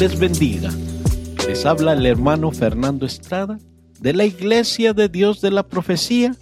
[0.00, 0.70] les bendiga.
[1.48, 3.58] Les habla el hermano Fernando Estrada
[3.98, 6.34] de la Iglesia de Dios de la Profecía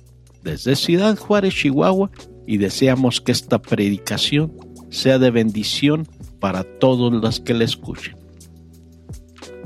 [0.42, 2.10] desde Ciudad Juárez, Chihuahua,
[2.46, 4.52] y deseamos que esta predicación
[4.90, 6.08] sea de bendición
[6.40, 8.16] para todos los que la escuchen.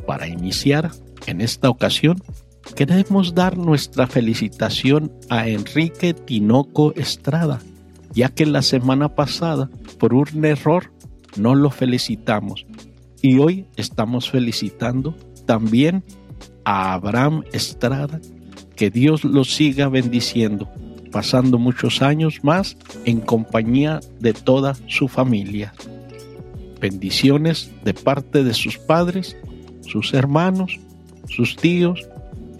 [0.06, 0.90] Para iniciar,
[1.26, 2.22] en esta ocasión,
[2.76, 7.60] queremos dar nuestra felicitación a Enrique Tinoco Estrada,
[8.12, 10.92] ya que la semana pasada, por un error,
[11.36, 12.66] no lo felicitamos
[13.22, 15.14] y hoy estamos felicitando
[15.46, 16.04] también
[16.64, 18.20] a Abraham Estrada,
[18.76, 20.68] que Dios lo siga bendiciendo,
[21.10, 25.74] pasando muchos años más en compañía de toda su familia.
[26.80, 29.36] Bendiciones de parte de sus padres,
[29.80, 30.78] sus hermanos,
[31.28, 32.08] sus tíos,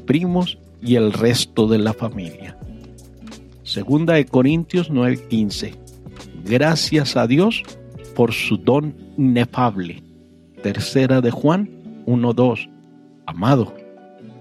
[0.06, 2.56] primos y el resto de la familia.
[3.62, 5.74] Segunda de Corintios 9:15.
[6.44, 7.62] Gracias a Dios
[8.16, 10.07] por su don inefable
[10.62, 11.68] Tercera de Juan
[12.06, 12.68] 1.2.
[13.26, 13.74] Amado,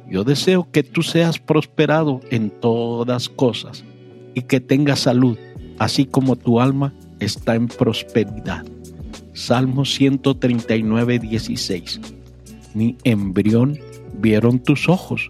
[0.10, 3.84] yo deseo que tú seas prosperado en todas cosas
[4.34, 5.38] y que tengas salud,
[5.78, 8.66] así como tu alma está en prosperidad.
[9.34, 12.02] Salmo 139, 16.
[12.74, 13.80] Mi embrión
[14.20, 15.30] vieron tus ojos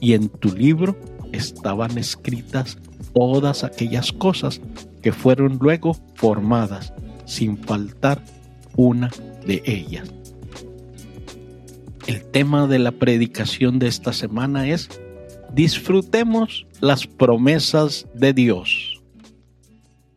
[0.00, 0.96] y en tu libro
[1.32, 2.78] estaban escritas
[3.14, 4.60] todas aquellas cosas
[5.02, 6.92] que fueron luego formadas,
[7.26, 8.22] sin faltar
[8.76, 9.10] una
[9.46, 10.12] de ellas.
[12.06, 14.88] El tema de la predicación de esta semana es
[15.52, 19.02] disfrutemos las promesas de Dios.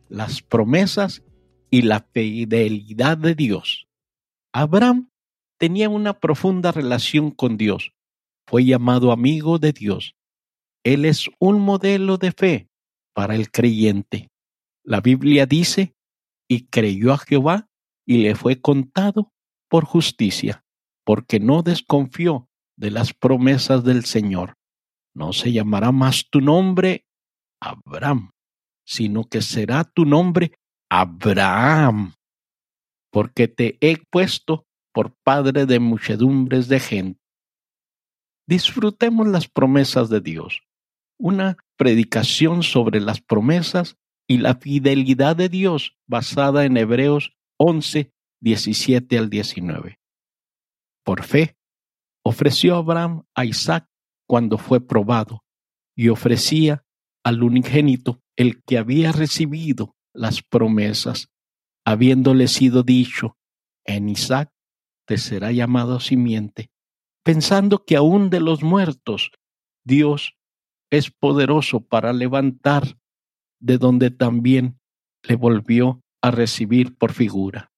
[0.08, 1.22] Las promesas
[1.70, 3.86] y la fidelidad de Dios.
[4.52, 5.10] Abraham
[5.58, 7.92] tenía una profunda relación con Dios.
[8.46, 10.14] Fue llamado amigo de Dios.
[10.84, 12.68] Él es un modelo de fe
[13.12, 14.30] para el creyente.
[14.82, 15.94] La Biblia dice,
[16.48, 17.68] y creyó a Jehová
[18.08, 19.34] y le fue contado
[19.68, 20.64] por justicia,
[21.04, 24.54] porque no desconfió de las promesas del Señor.
[25.14, 27.04] No se llamará más tu nombre
[27.60, 28.30] Abraham,
[28.86, 30.52] sino que será tu nombre
[30.88, 32.14] Abraham,
[33.12, 34.64] porque te he puesto
[34.94, 37.20] por padre de muchedumbres de gente.
[38.46, 40.62] Disfrutemos las promesas de Dios.
[41.18, 49.18] Una predicación sobre las promesas y la fidelidad de Dios basada en Hebreos 11, 17
[49.18, 49.98] al 19.
[51.04, 51.56] Por fe,
[52.24, 53.88] ofreció Abraham a Isaac
[54.26, 55.44] cuando fue probado
[55.96, 56.84] y ofrecía
[57.24, 61.30] al unigénito el que había recibido las promesas,
[61.84, 63.36] habiéndole sido dicho,
[63.84, 64.52] en Isaac
[65.06, 66.70] te será llamado simiente,
[67.24, 69.32] pensando que aún de los muertos
[69.84, 70.36] Dios
[70.90, 72.98] es poderoso para levantar
[73.60, 74.78] de donde también
[75.22, 77.72] le volvió recibir por figura.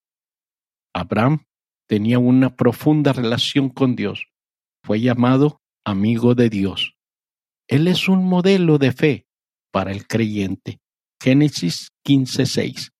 [0.95, 1.45] Abraham
[1.89, 4.29] tenía una profunda relación con Dios.
[4.83, 6.97] Fue llamado amigo de Dios.
[7.69, 9.27] Él es un modelo de fe
[9.73, 10.81] para el creyente.
[11.23, 12.93] Génesis 15:6.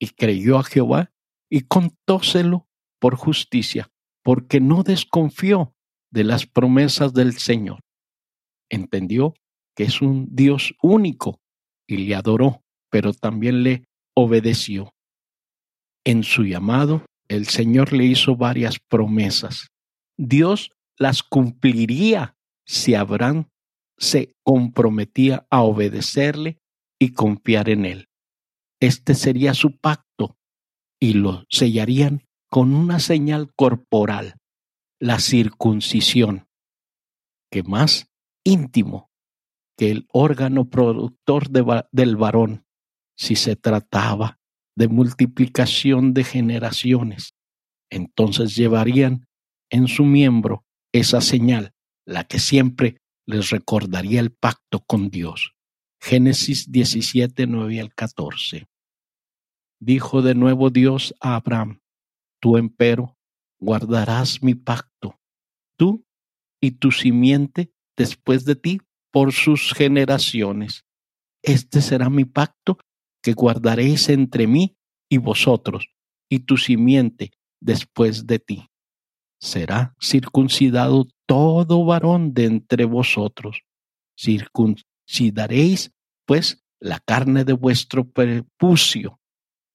[0.00, 1.12] Y creyó a Jehová
[1.50, 2.68] y contóselo
[3.00, 3.90] por justicia,
[4.22, 5.74] porque no desconfió
[6.10, 7.80] de las promesas del Señor.
[8.70, 9.34] Entendió
[9.74, 11.40] que es un Dios único
[11.86, 13.87] y le adoró, pero también le
[14.18, 14.92] obedeció.
[16.04, 19.68] En su llamado, el Señor le hizo varias promesas.
[20.16, 22.34] Dios las cumpliría
[22.66, 23.48] si Abraham
[23.96, 26.58] se comprometía a obedecerle
[26.98, 28.08] y confiar en él.
[28.80, 30.36] Este sería su pacto
[31.00, 34.34] y lo sellarían con una señal corporal,
[34.98, 36.48] la circuncisión,
[37.52, 38.10] que más
[38.42, 39.10] íntimo
[39.76, 42.64] que el órgano productor del varón
[43.18, 44.38] si se trataba
[44.76, 47.34] de multiplicación de generaciones.
[47.90, 49.26] Entonces llevarían
[49.70, 51.72] en su miembro esa señal,
[52.06, 55.54] la que siempre les recordaría el pacto con Dios.
[56.00, 58.66] Génesis 17, 9 al 14.
[59.80, 61.80] Dijo de nuevo Dios a Abraham,
[62.40, 63.16] tú empero
[63.60, 65.18] guardarás mi pacto,
[65.76, 66.06] tú
[66.60, 70.84] y tu simiente después de ti por sus generaciones.
[71.42, 72.78] Este será mi pacto
[73.22, 74.76] que guardaréis entre mí
[75.08, 75.88] y vosotros,
[76.28, 78.70] y tu simiente después de ti.
[79.40, 83.62] Será circuncidado todo varón de entre vosotros.
[84.18, 85.92] Circuncidaréis,
[86.26, 89.20] pues, la carne de vuestro prepucio,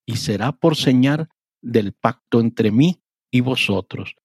[0.06, 1.30] y será por señal
[1.62, 3.02] del pacto entre mí
[3.32, 4.16] y vosotros.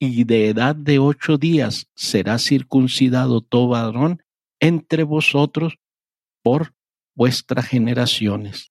[0.00, 4.22] Y de edad de ocho días será circuncidado todo varón
[4.60, 5.78] entre vosotros
[6.42, 6.74] por
[7.18, 8.70] vuestras generaciones.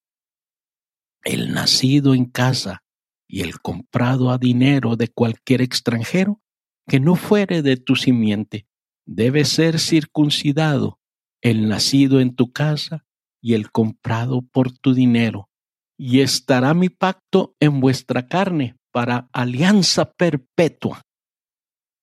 [1.26, 2.82] El nacido en casa
[3.28, 6.42] y el comprado a dinero de cualquier extranjero
[6.88, 8.66] que no fuere de tu simiente
[9.06, 10.98] debe ser circuncidado,
[11.42, 13.06] el nacido en tu casa
[13.42, 15.50] y el comprado por tu dinero.
[15.98, 21.02] Y estará mi pacto en vuestra carne para alianza perpetua.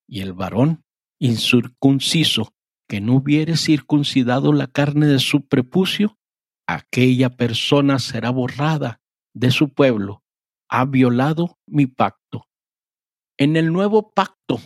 [0.07, 0.85] Y el varón
[1.19, 2.53] incircunciso
[2.87, 6.19] que no hubiere circuncidado la carne de su prepucio,
[6.67, 9.01] aquella persona será borrada
[9.35, 10.23] de su pueblo,
[10.69, 12.47] ha violado mi pacto.
[13.37, 14.61] En el nuevo pacto,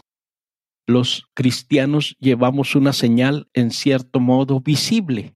[0.87, 5.35] los cristianos llevamos una señal en cierto modo visible,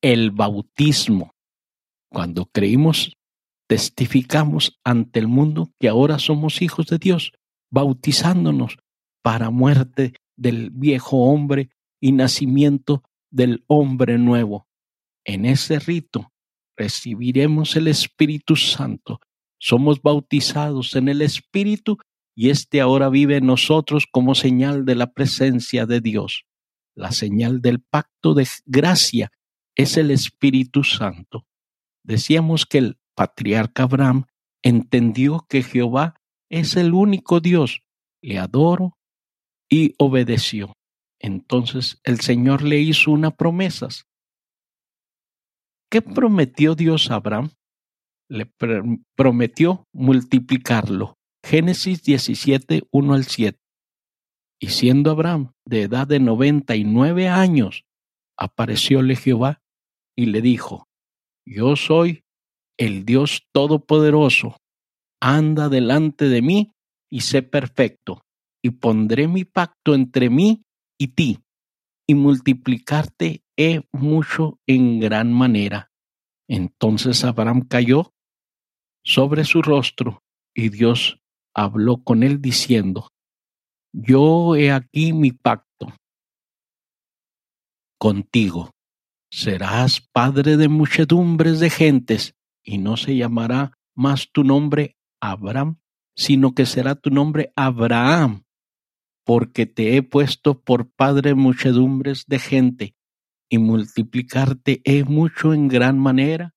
[0.00, 1.34] el bautismo.
[2.10, 3.16] Cuando creímos,
[3.68, 7.32] testificamos ante el mundo que ahora somos hijos de Dios,
[7.70, 8.78] bautizándonos
[9.22, 11.70] para muerte del viejo hombre
[12.00, 14.66] y nacimiento del hombre nuevo.
[15.24, 16.32] En ese rito
[16.76, 19.20] recibiremos el Espíritu Santo.
[19.58, 21.98] Somos bautizados en el Espíritu
[22.34, 26.44] y éste ahora vive en nosotros como señal de la presencia de Dios.
[26.94, 29.30] La señal del pacto de gracia
[29.76, 31.46] es el Espíritu Santo.
[32.02, 34.26] Decíamos que el patriarca Abraham
[34.62, 36.20] entendió que Jehová
[36.50, 37.82] es el único Dios.
[38.20, 38.98] Le adoro
[39.68, 40.74] y obedeció.
[41.18, 43.88] Entonces el Señor le hizo una promesa.
[45.92, 47.50] ¿Qué prometió Dios a Abraham?
[48.30, 48.50] Le
[49.14, 51.18] prometió multiplicarlo.
[51.44, 53.58] Génesis 17, 1 al 7.
[54.58, 57.84] Y siendo Abraham de edad de noventa y nueve años,
[58.38, 59.60] aparecióle Jehová
[60.16, 60.88] y le dijo,
[61.46, 62.24] Yo soy
[62.78, 64.56] el Dios Todopoderoso,
[65.20, 66.72] anda delante de mí
[67.10, 68.22] y sé perfecto,
[68.64, 70.62] y pondré mi pacto entre mí
[70.98, 71.40] y ti,
[72.08, 75.90] y multiplicarte he mucho en gran manera.
[76.48, 78.12] Entonces Abraham cayó
[79.04, 80.22] sobre su rostro,
[80.54, 81.20] y Dios
[81.54, 83.08] habló con él diciendo,
[83.92, 85.92] Yo he aquí mi pacto
[87.98, 88.70] contigo.
[89.30, 92.34] Serás padre de muchedumbres de gentes,
[92.64, 95.78] y no se llamará más tu nombre Abraham,
[96.16, 98.42] sino que será tu nombre Abraham,
[99.24, 102.96] porque te he puesto por padre muchedumbres de gente,
[103.52, 106.54] y multiplicarte he mucho en gran manera,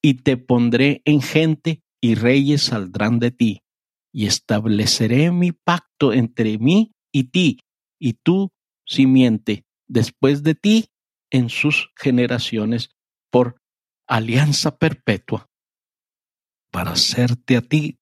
[0.00, 3.62] y te pondré en gente, y reyes saldrán de ti,
[4.12, 7.58] y estableceré mi pacto entre mí y ti,
[7.98, 8.52] y tu
[8.86, 10.86] simiente después de ti
[11.32, 12.90] en sus generaciones,
[13.28, 13.60] por
[14.06, 15.48] alianza perpetua,
[16.70, 17.98] para hacerte a ti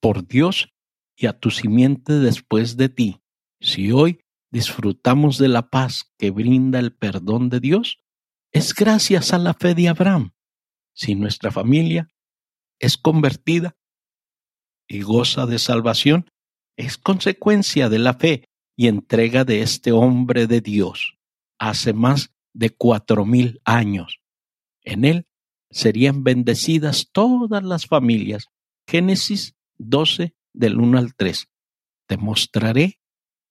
[0.00, 0.74] por Dios
[1.16, 3.20] y a tu simiente después de ti.
[3.60, 8.02] Si hoy disfrutamos de la paz que brinda el perdón de Dios,
[8.52, 10.32] es gracias a la fe de Abraham.
[10.92, 12.08] Si nuestra familia
[12.78, 13.76] es convertida
[14.88, 16.28] y goza de salvación,
[16.76, 18.44] es consecuencia de la fe
[18.76, 21.18] y entrega de este hombre de Dios
[21.58, 24.20] hace más de cuatro mil años.
[24.82, 25.26] En él
[25.70, 28.46] serían bendecidas todas las familias.
[28.88, 31.48] Génesis 12 del 1 al 3.
[32.08, 32.99] Te mostraré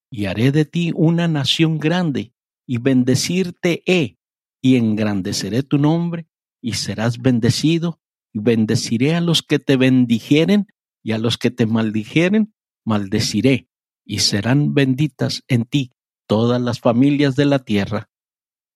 [0.10, 2.34] y haré de ti una nación grande,
[2.66, 4.18] y bendecirte he,
[4.62, 6.28] y engrandeceré tu nombre,
[6.62, 8.00] y serás bendecido,
[8.34, 10.68] y bendeciré a los que te bendijeren,
[11.04, 12.54] y a los que te maldijeren,
[12.86, 13.68] maldeciré,
[14.06, 15.92] y serán benditas en ti
[16.28, 18.10] todas las familias de la tierra.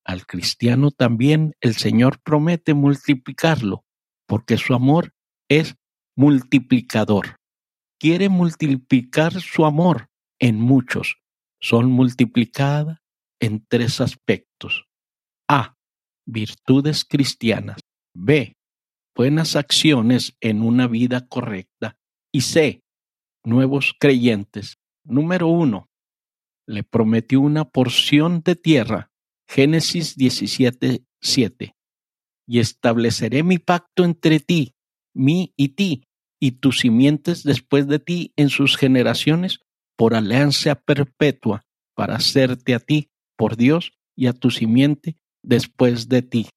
[0.05, 3.85] Al cristiano también el Señor promete multiplicarlo,
[4.27, 5.13] porque su amor
[5.49, 5.75] es
[6.15, 7.37] multiplicador.
[7.99, 10.09] Quiere multiplicar su amor
[10.39, 11.22] en muchos,
[11.63, 12.99] son multiplicadas
[13.39, 14.85] en tres aspectos.
[15.47, 15.77] A.
[16.25, 17.79] Virtudes cristianas.
[18.13, 18.57] B.
[19.15, 21.97] Buenas acciones en una vida correcta.
[22.33, 22.81] Y C.
[23.45, 24.77] Nuevos creyentes.
[25.05, 25.89] Número uno.
[26.67, 29.11] Le prometió una porción de tierra.
[29.47, 31.75] Génesis 17, 7.
[32.45, 34.75] Y estableceré mi pacto entre ti,
[35.13, 36.03] mí y ti,
[36.41, 39.61] y tus simientes después de ti en sus generaciones
[39.95, 46.21] por alianza perpetua para hacerte a ti por Dios y a tu simiente después de
[46.21, 46.49] ti.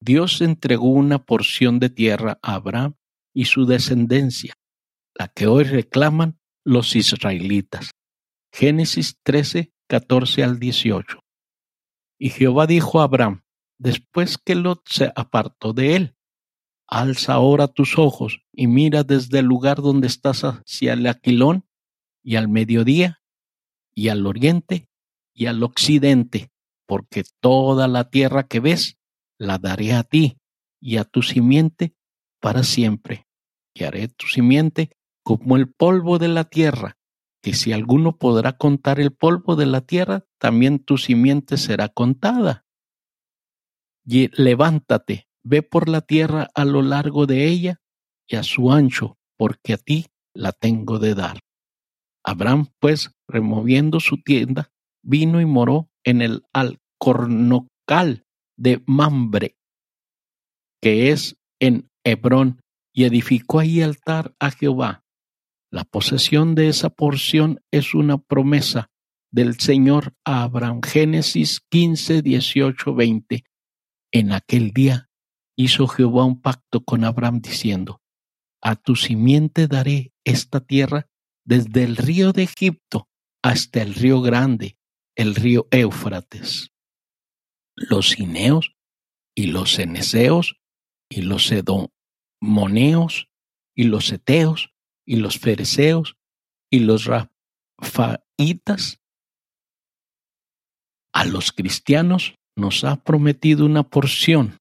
[0.00, 2.94] Dios entregó una porción de tierra a Abraham
[3.34, 4.54] y su descendencia,
[5.14, 7.90] la que hoy reclaman los israelitas.
[8.52, 11.20] Génesis 13, 14 al 18.
[12.18, 13.42] Y Jehová dijo a Abraham,
[13.78, 16.16] después que Lot se apartó de él,
[16.86, 21.64] alza ahora tus ojos y mira desde el lugar donde estás hacia el Aquilón
[22.22, 23.22] y al mediodía,
[23.94, 24.88] y al oriente,
[25.34, 26.50] y al occidente,
[26.86, 28.98] porque toda la tierra que ves
[29.38, 30.38] la daré a ti
[30.80, 31.94] y a tu simiente
[32.40, 33.26] para siempre.
[33.72, 34.90] y haré tu simiente
[35.22, 36.98] como el polvo de la tierra,
[37.40, 42.66] que si alguno podrá contar el polvo de la tierra, también tu simiente será contada.
[44.04, 47.80] Y levántate, ve por la tierra a lo largo de ella
[48.26, 51.38] y a su ancho, porque a ti la tengo de dar.
[52.24, 54.70] Abraham, pues, removiendo su tienda,
[55.02, 58.24] vino y moró en el alcornocal
[58.56, 59.56] de Mambre,
[60.80, 62.60] que es en Hebrón,
[62.92, 65.04] y edificó ahí altar a Jehová.
[65.70, 68.90] La posesión de esa porción es una promesa
[69.30, 70.80] del Señor a Abraham.
[70.82, 73.44] Génesis 15, 18, 20.
[74.12, 75.08] En aquel día
[75.56, 78.00] hizo Jehová un pacto con Abraham diciendo,
[78.60, 81.06] a tu simiente daré esta tierra
[81.44, 83.08] desde el río de Egipto
[83.42, 84.76] hasta el río grande,
[85.16, 86.70] el río Éufrates.
[87.74, 88.74] Los cineos
[89.34, 90.60] y los ceneseos
[91.08, 93.28] y los edomoneos
[93.74, 94.70] y los eteos
[95.06, 96.16] y los fereceos
[96.70, 99.00] y los rafaitas.
[101.12, 104.58] A los cristianos nos ha prometido una porción.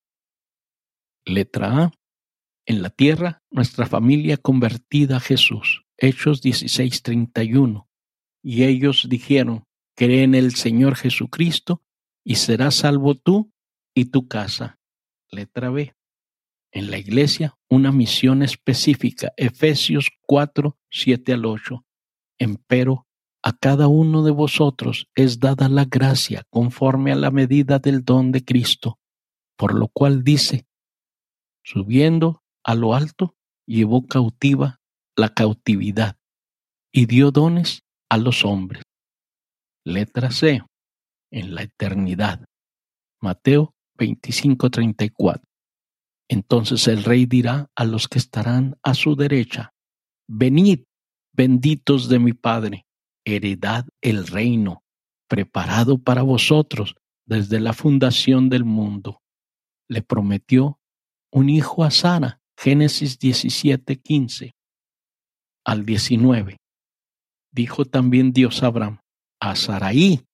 [1.25, 1.91] Letra A.
[2.65, 5.83] En la tierra, nuestra familia convertida a Jesús.
[5.99, 7.87] Hechos 16:31.
[8.41, 9.65] Y ellos dijeron,
[9.95, 11.83] cree en el Señor Jesucristo
[12.23, 13.51] y serás salvo tú
[13.93, 14.79] y tu casa.
[15.29, 15.93] Letra B.
[16.71, 19.33] En la iglesia, una misión específica.
[19.35, 21.85] Efesios 4, 7 al 8.
[22.37, 23.07] Empero,
[23.41, 28.31] a cada uno de vosotros es dada la gracia conforme a la medida del don
[28.31, 28.99] de Cristo,
[29.57, 30.67] por lo cual dice,
[31.63, 34.78] subiendo a lo alto, llevó cautiva
[35.15, 36.17] la cautividad
[36.91, 38.83] y dio dones a los hombres.
[39.85, 40.61] Letra C.
[41.31, 42.45] En la eternidad.
[43.21, 45.41] Mateo 25:34.
[46.27, 49.73] Entonces el rey dirá a los que estarán a su derecha,
[50.27, 50.83] Venid,
[51.33, 52.85] benditos de mi Padre,
[53.25, 54.83] heredad el reino,
[55.27, 59.21] preparado para vosotros desde la fundación del mundo.
[59.87, 60.79] Le prometió
[61.31, 64.53] un hijo a Sara, Génesis 17:15
[65.65, 66.57] al 19.
[67.51, 68.99] Dijo también Dios a Abraham,
[69.39, 70.25] a Saraí,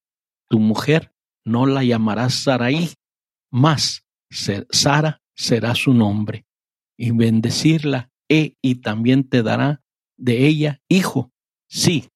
[0.50, 1.14] tu mujer,
[1.46, 2.94] no la llamarás Saraí,
[3.52, 6.46] más Sara será su nombre,
[6.98, 9.82] y bendecirla, e, y también te dará
[10.18, 11.32] de ella hijo.
[11.68, 12.10] Sí,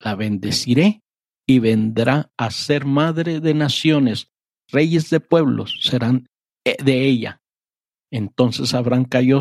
[0.00, 1.02] la bendeciré
[1.46, 4.30] y vendrá a ser madre de naciones,
[4.68, 6.28] reyes de pueblos serán
[6.64, 7.40] eh, de ella.
[8.10, 9.38] Entonces Abraham cayó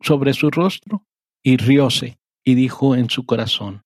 [0.00, 1.07] sobre su rostro
[1.42, 3.84] y rióse y dijo en su corazón,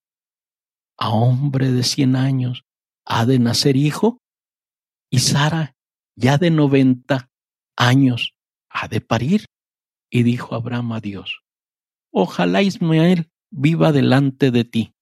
[0.97, 2.63] ¿a hombre de cien años
[3.05, 4.19] ha de nacer hijo?
[5.09, 5.75] Y Sara,
[6.15, 7.29] ya de noventa
[7.75, 8.33] años,
[8.69, 9.47] ha de parir.
[10.09, 11.41] Y dijo Abraham a Dios,
[12.11, 14.93] Ojalá Ismael viva delante de ti.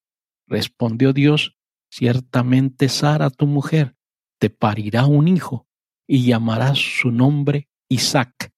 [0.48, 1.58] Respondió Dios,
[1.91, 3.96] ciertamente Sara, tu mujer,
[4.39, 5.67] te parirá un hijo,
[6.08, 8.51] y llamarás su nombre Isaac,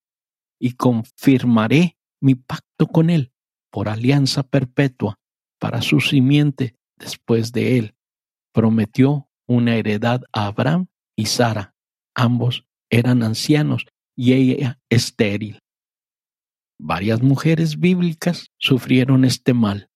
[0.59, 3.32] y confirmaré mi pacto con él
[3.73, 5.19] por alianza perpetua
[5.59, 7.95] para su simiente después de él.
[8.53, 11.73] Prometió una heredad a Abraham y Sara.
[12.13, 15.59] Ambos eran ancianos y ella estéril.
[16.79, 19.89] Varias mujeres bíblicas sufrieron este mal.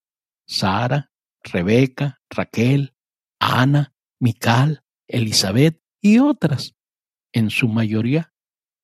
[0.48, 1.12] Sara,
[1.44, 2.96] Rebeca, Raquel,
[3.40, 6.74] Ana, Mical, Elizabeth y otras.
[7.32, 8.34] En su mayoría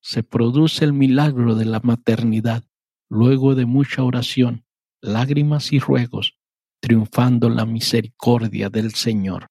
[0.00, 2.62] se produce el milagro de la maternidad
[3.10, 4.64] luego de mucha oración
[5.04, 6.34] lágrimas y ruegos,
[6.80, 9.48] triunfando la misericordia del Señor.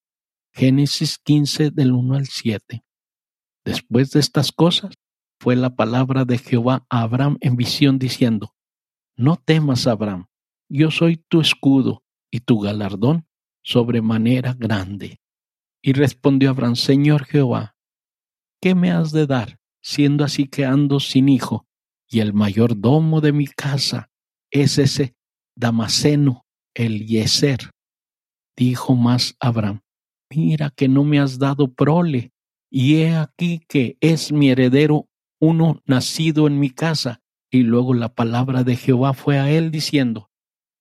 [0.52, 2.84] Génesis 15 del 1 al 7.
[3.64, 4.94] Después de estas cosas,
[5.40, 8.54] fue la palabra de Jehová a Abraham en visión diciendo,
[9.16, 10.28] No temas, Abraham,
[10.70, 13.28] yo soy tu escudo y tu galardón
[13.64, 15.20] sobremanera grande.
[15.82, 17.76] Y respondió Abraham, Señor Jehová,
[18.62, 21.68] ¿qué me has de dar, siendo así que ando sin hijo,
[22.08, 24.10] y el mayordomo de mi casa
[24.50, 25.16] es ese
[25.56, 27.72] Damaseno Eliezer.
[28.56, 29.82] Dijo más Abraham,
[30.30, 32.32] mira que no me has dado prole,
[32.70, 35.08] y he aquí que es mi heredero
[35.40, 37.22] uno nacido en mi casa.
[37.52, 40.32] Y luego la palabra de Jehová fue a él diciendo,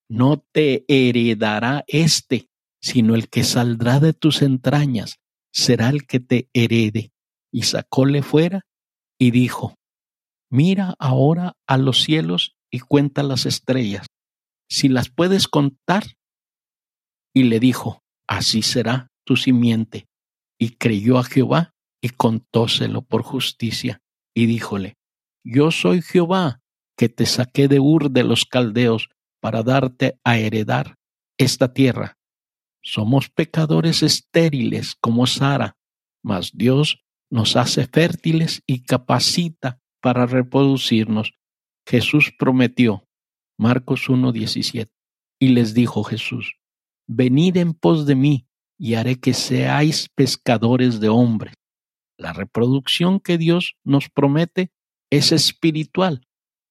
[0.09, 2.49] no te heredará éste,
[2.81, 5.19] sino el que saldrá de tus entrañas
[5.53, 7.13] será el que te herede.
[7.53, 8.63] Y sacóle fuera
[9.19, 9.77] y dijo,
[10.51, 14.07] mira ahora a los cielos y cuenta las estrellas,
[14.73, 16.05] si las puedes contar.
[17.35, 20.07] Y le dijo, así será tu simiente.
[20.59, 24.01] Y creyó a Jehová y contóselo por justicia.
[24.35, 24.97] Y díjole,
[25.45, 26.63] yo soy Jehová,
[26.97, 29.11] que te saqué de Ur de los caldeos
[29.41, 30.97] para darte a heredar
[31.37, 32.17] esta tierra.
[32.83, 35.77] Somos pecadores estériles como Sara,
[36.23, 41.35] mas Dios nos hace fértiles y capacita para reproducirnos.
[41.87, 43.07] Jesús prometió,
[43.59, 44.91] Marcos 1.17,
[45.39, 46.57] y les dijo Jesús,
[47.07, 48.47] Venid en pos de mí,
[48.79, 51.55] y haré que seáis pescadores de hombres.
[52.19, 54.73] La reproducción que Dios nos promete
[55.11, 56.27] es espiritual.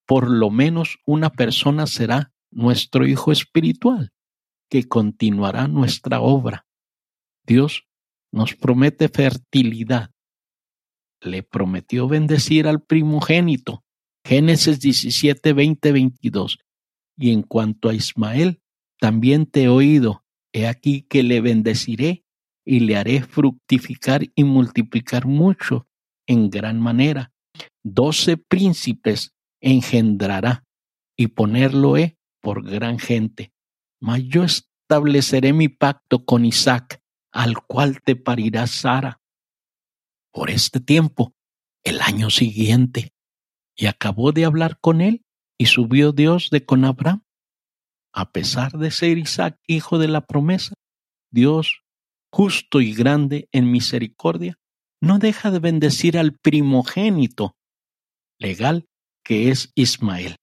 [0.05, 4.11] Por lo menos una persona será nuestro hijo espiritual,
[4.69, 6.65] que continuará nuestra obra.
[7.45, 7.87] Dios
[8.31, 10.11] nos promete fertilidad.
[11.21, 13.83] Le prometió bendecir al primogénito.
[14.25, 16.59] Génesis 17, 20, 22.
[17.17, 18.61] Y en cuanto a Ismael,
[18.99, 20.23] también te he oído.
[20.53, 22.23] He aquí que le bendeciré
[22.65, 25.87] y le haré fructificar y multiplicar mucho
[26.27, 27.31] en gran manera.
[27.83, 30.63] Doce príncipes engendrará
[31.17, 33.51] y ponerlo he por gran gente.
[33.99, 37.01] Mas yo estableceré mi pacto con Isaac,
[37.31, 39.21] al cual te parirá Sara.
[40.33, 41.33] Por este tiempo,
[41.83, 43.13] el año siguiente,
[43.75, 45.23] y acabó de hablar con él,
[45.61, 47.21] y subió Dios de con Abraham.
[48.11, 50.73] A pesar de ser Isaac hijo de la promesa,
[51.31, 51.83] Dios
[52.31, 54.57] justo y grande en misericordia,
[55.03, 57.55] no deja de bendecir al primogénito
[58.39, 58.87] legal
[59.23, 60.37] que es Ismael.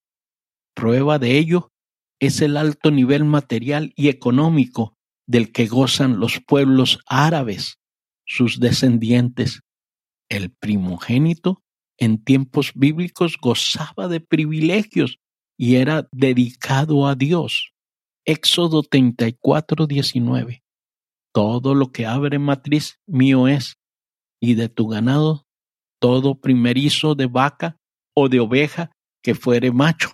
[0.76, 1.72] Prueba de ello
[2.20, 4.94] es el alto nivel material y económico
[5.26, 7.80] del que gozan los pueblos árabes,
[8.24, 9.62] sus descendientes.
[10.28, 11.64] El primogénito
[11.98, 15.18] en tiempos bíblicos gozaba de privilegios
[15.56, 17.72] y era dedicado a Dios.
[18.24, 20.62] Éxodo 34, 19.
[21.32, 23.76] Todo lo que abre matriz mío es,
[24.40, 25.46] y de tu ganado
[26.00, 27.76] todo primerizo de vaca
[28.14, 30.12] o de oveja que fuere macho.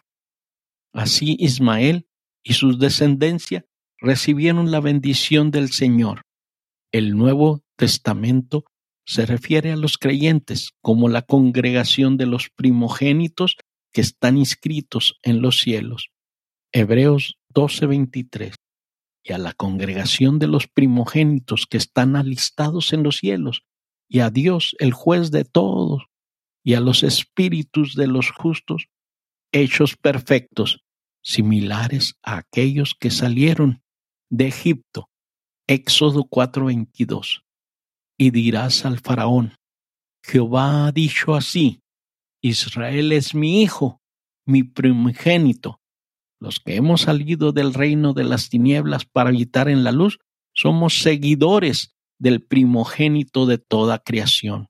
[0.92, 2.08] Así Ismael
[2.42, 3.66] y sus descendencia
[3.98, 6.22] recibieron la bendición del Señor.
[6.92, 8.64] El Nuevo Testamento
[9.06, 13.56] se refiere a los creyentes como la congregación de los primogénitos
[13.92, 16.10] que están inscritos en los cielos.
[16.72, 18.54] Hebreos 12:23
[19.22, 23.62] y a la congregación de los primogénitos que están alistados en los cielos,
[24.06, 26.04] y a Dios, el juez de todos,
[26.62, 28.88] y a los espíritus de los justos,
[29.50, 30.84] hechos perfectos,
[31.22, 33.82] similares a aquellos que salieron
[34.30, 35.08] de Egipto.
[35.66, 37.44] Éxodo 4:22.
[38.16, 39.56] Y dirás al faraón,
[40.22, 41.82] Jehová ha dicho así,
[42.40, 44.00] Israel es mi hijo,
[44.46, 45.80] mi primogénito,
[46.40, 50.18] los que hemos salido del reino de las tinieblas para habitar en la luz,
[50.52, 54.68] somos seguidores del primogénito de toda creación.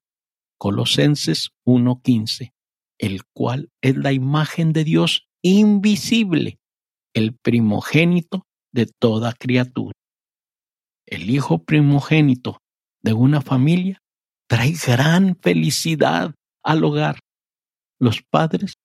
[0.56, 2.54] Colosenses 1:15,
[2.98, 6.58] el cual es la imagen de Dios invisible,
[7.12, 9.94] el primogénito de toda criatura.
[11.06, 12.60] El hijo primogénito
[13.04, 14.02] de una familia
[14.48, 17.20] trae gran felicidad al hogar.
[18.00, 18.78] Los padres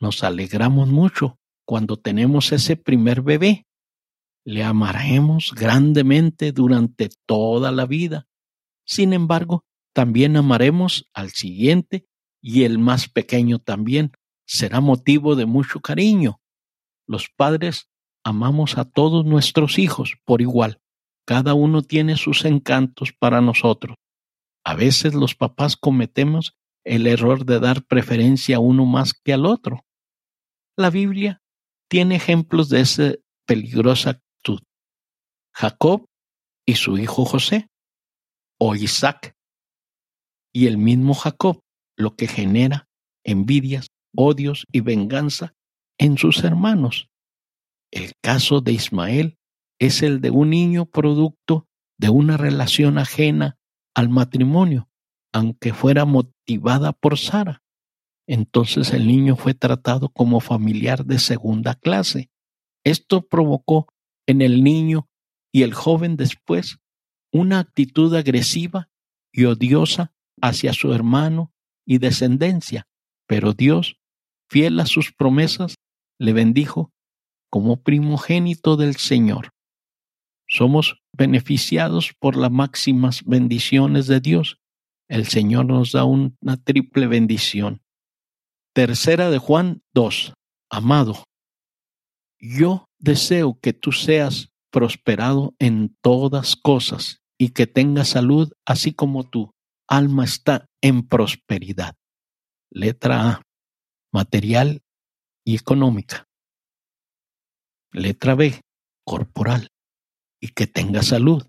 [0.00, 3.66] nos alegramos mucho cuando tenemos ese primer bebé.
[4.44, 8.26] Le amaremos grandemente durante toda la vida.
[8.84, 12.06] Sin embargo, también amaremos al siguiente
[12.42, 14.10] y el más pequeño también
[14.46, 16.40] será motivo de mucho cariño.
[17.06, 17.88] Los padres
[18.24, 20.80] amamos a todos nuestros hijos por igual.
[21.26, 23.96] Cada uno tiene sus encantos para nosotros.
[24.64, 29.46] A veces los papás cometemos el error de dar preferencia a uno más que al
[29.46, 29.84] otro.
[30.76, 31.42] La Biblia
[31.88, 33.14] tiene ejemplos de esa
[33.46, 34.60] peligrosa actitud.
[35.52, 36.06] Jacob
[36.66, 37.68] y su hijo José,
[38.58, 39.34] o Isaac,
[40.52, 41.60] y el mismo Jacob,
[41.96, 42.88] lo que genera
[43.24, 45.54] envidias, odios y venganza
[45.98, 47.08] en sus hermanos.
[47.90, 49.38] El caso de Ismael
[49.80, 51.66] es el de un niño producto
[51.98, 53.58] de una relación ajena
[53.94, 54.88] al matrimonio,
[55.32, 57.62] aunque fuera motivada por Sara.
[58.28, 62.30] Entonces el niño fue tratado como familiar de segunda clase.
[62.84, 63.88] Esto provocó
[64.26, 65.08] en el niño
[65.50, 66.78] y el joven después
[67.32, 68.90] una actitud agresiva
[69.32, 71.52] y odiosa hacia su hermano
[71.86, 72.86] y descendencia,
[73.26, 73.96] pero Dios,
[74.48, 75.76] fiel a sus promesas,
[76.18, 76.92] le bendijo
[77.50, 79.52] como primogénito del Señor.
[80.50, 84.58] Somos beneficiados por las máximas bendiciones de Dios.
[85.08, 87.82] El Señor nos da una triple bendición.
[88.74, 90.34] Tercera de Juan 2.
[90.68, 91.24] Amado,
[92.40, 99.28] yo deseo que tú seas prosperado en todas cosas y que tengas salud, así como
[99.28, 99.52] tu
[99.88, 101.94] alma está en prosperidad.
[102.72, 103.42] Letra A.
[104.12, 104.82] Material
[105.44, 106.26] y económica.
[107.92, 108.60] Letra B,
[109.04, 109.68] corporal
[110.40, 111.46] y que tenga salud.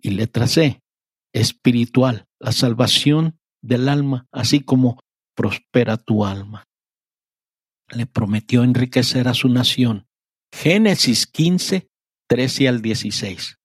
[0.00, 0.82] Y letra C,
[1.32, 5.00] espiritual, la salvación del alma, así como
[5.34, 6.64] prospera tu alma.
[7.90, 10.06] Le prometió enriquecer a su nación.
[10.52, 11.88] Génesis 15,
[12.28, 13.56] 13 al 16.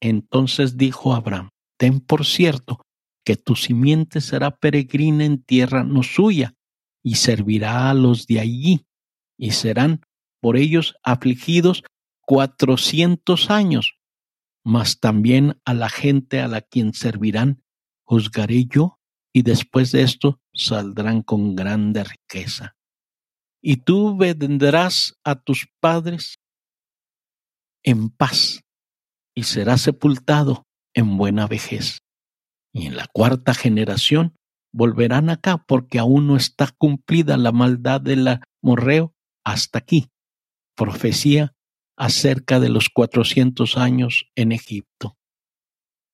[0.00, 2.80] Entonces dijo Abraham, ten por cierto
[3.24, 6.54] que tu simiente será peregrina en tierra no suya,
[7.04, 8.86] y servirá a los de allí,
[9.38, 10.00] y serán
[10.40, 11.82] por ellos afligidos
[12.28, 13.98] cuatrocientos años,
[14.62, 17.64] mas también a la gente a la quien servirán
[18.04, 19.00] juzgaré yo,
[19.32, 22.76] y después de esto saldrán con grande riqueza.
[23.62, 26.36] Y tú vendrás a tus padres
[27.82, 28.60] en paz,
[29.34, 32.00] y serás sepultado en buena vejez.
[32.74, 34.34] Y en la cuarta generación
[34.70, 39.14] volverán acá porque aún no está cumplida la maldad del morreo
[39.44, 40.10] hasta aquí.
[40.76, 41.54] Profecía
[41.98, 45.18] acerca de los cuatrocientos años en Egipto.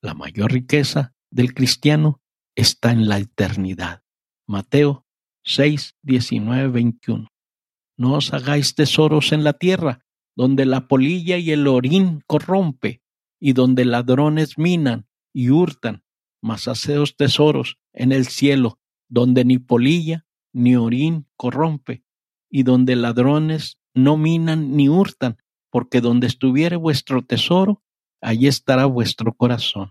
[0.02, 2.22] La mayor riqueza del cristiano
[2.56, 4.02] está en la eternidad.
[4.48, 5.06] Mateo
[5.44, 7.28] 6, 19, 21.
[7.98, 10.00] No os hagáis tesoros en la tierra,
[10.34, 13.02] donde la polilla y el orín corrompe,
[13.38, 16.02] y donde ladrones minan y hurtan,
[16.42, 22.04] mas haceos tesoros en el cielo, donde ni polilla ni orín corrompe,
[22.50, 25.36] y donde ladrones no minan ni hurtan,
[25.74, 27.82] porque donde estuviere vuestro tesoro,
[28.22, 29.90] allí estará vuestro corazón.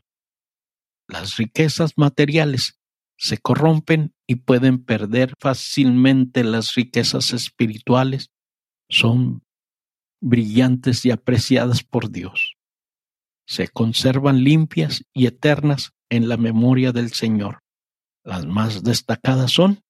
[1.10, 2.80] Las riquezas materiales
[3.17, 8.32] se corrompen y pueden perder fácilmente las riquezas espirituales,
[8.88, 9.43] son
[10.22, 12.56] brillantes y apreciadas por Dios.
[13.46, 17.60] Se conservan limpias y eternas en la memoria del Señor.
[18.24, 19.82] Las más destacadas son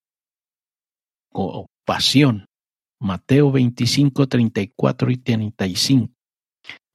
[1.32, 2.48] compasión,
[3.04, 6.14] Mateo 25, 34 y 35.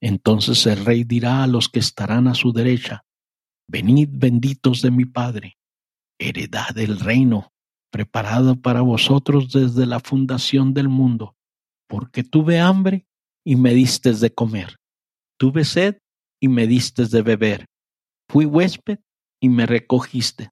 [0.01, 3.05] Entonces el rey dirá a los que estarán a su derecha,
[3.71, 5.59] Venid benditos de mi Padre,
[6.19, 7.53] heredad del reino,
[7.93, 11.37] preparado para vosotros desde la fundación del mundo,
[11.87, 13.07] porque tuve hambre
[13.45, 14.77] y me distes de comer,
[15.39, 15.99] tuve sed
[16.41, 17.67] y me distes de beber,
[18.31, 19.01] fui huésped
[19.39, 20.49] y me recogiste.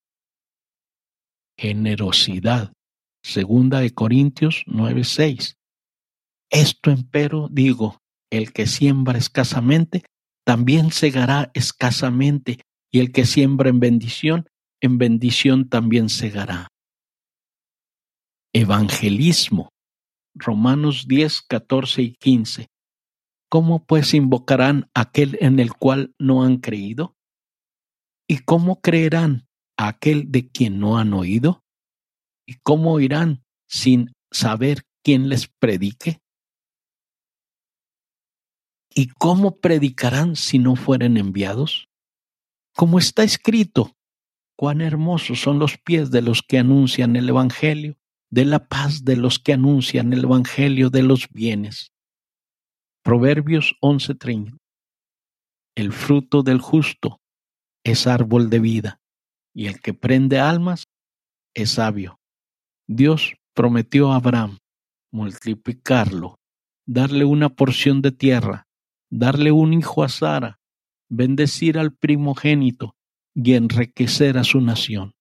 [1.58, 2.75] Generosidad.
[3.26, 5.58] Segunda de Corintios 9:6.
[6.48, 10.04] Esto empero digo, el que siembra escasamente,
[10.44, 12.60] también segará escasamente,
[12.92, 14.48] y el que siembra en bendición,
[14.80, 16.68] en bendición también segará.
[18.54, 19.70] Evangelismo.
[20.36, 22.68] Romanos 10, 14 y 15.
[23.50, 27.16] ¿Cómo pues invocarán aquel en el cual no han creído?
[28.28, 31.65] ¿Y cómo creerán a aquel de quien no han oído?
[32.46, 36.20] ¿Y cómo oirán sin saber quién les predique?
[38.94, 41.88] ¿Y cómo predicarán si no fueren enviados?
[42.74, 43.96] Como está escrito,
[44.56, 47.98] cuán hermosos son los pies de los que anuncian el Evangelio,
[48.30, 51.92] de la paz de los que anuncian el Evangelio de los bienes.
[53.02, 54.56] Proverbios 11:30.
[55.76, 57.20] El fruto del justo
[57.85, 59.00] es árbol de vida,
[59.54, 60.88] y el que prende almas
[61.54, 62.15] es sabio.
[62.88, 64.59] Dios prometió a Abraham
[65.11, 66.38] multiplicarlo,
[66.87, 68.68] darle una porción de tierra,
[69.11, 70.61] darle un hijo a Sara,
[71.09, 72.96] bendecir al primogénito
[73.35, 75.14] y enriquecer a su nación.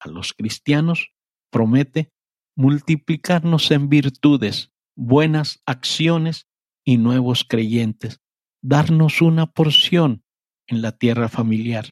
[0.00, 1.12] A los cristianos
[1.50, 2.10] promete
[2.56, 6.48] multiplicarnos en virtudes, buenas acciones
[6.84, 8.20] y nuevos creyentes,
[8.62, 10.24] darnos una porción
[10.66, 11.90] en la tierra familiar,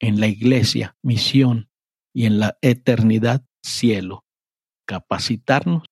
[0.00, 1.70] en la iglesia, misión
[2.14, 4.24] y en la eternidad, cielo.
[4.86, 5.84] Capacitarnos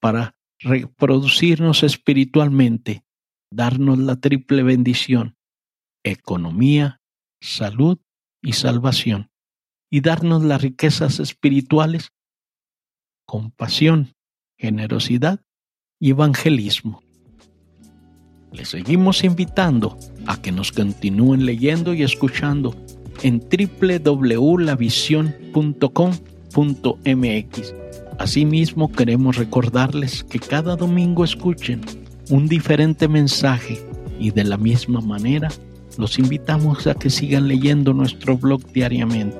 [0.00, 3.04] para reproducirnos espiritualmente,
[3.50, 5.36] darnos la triple bendición,
[6.04, 7.00] economía,
[7.40, 7.98] salud
[8.42, 9.30] y salvación,
[9.90, 12.12] y darnos las riquezas espirituales,
[13.26, 14.14] compasión,
[14.58, 15.44] generosidad
[16.00, 17.02] y evangelismo.
[18.52, 22.74] Les seguimos invitando a que nos continúen leyendo y escuchando
[23.22, 23.40] en
[26.56, 27.74] www.lavision.com.mx.
[28.18, 31.82] Asimismo, queremos recordarles que cada domingo escuchen
[32.30, 33.78] un diferente mensaje
[34.18, 35.48] y de la misma manera
[35.98, 39.36] los invitamos a que sigan leyendo nuestro blog diariamente.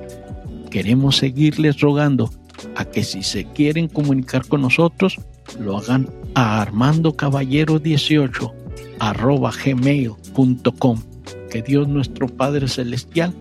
[0.71, 2.31] Queremos seguirles rogando
[2.75, 5.19] a que si se quieren comunicar con nosotros,
[5.59, 8.53] lo hagan a Armando Caballero 18
[8.99, 11.03] arroba gmail.com.
[11.51, 13.33] Que Dios nuestro Padre Celestial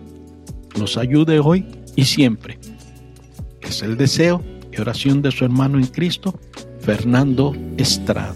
[0.78, 2.58] nos ayude hoy y siempre.
[3.66, 6.38] Es el deseo y oración de su hermano en Cristo,
[6.80, 8.34] Fernando Estrada.